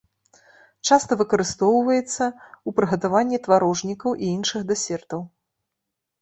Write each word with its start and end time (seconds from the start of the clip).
Часта 0.93 1.17
выкарыстоўваецца 1.19 1.99
ў 2.05 2.69
прыгатаванні 2.79 3.41
тварожнікаў 3.45 4.11
і 4.23 4.31
іншых 4.37 4.61
дэсертаў. 4.73 5.21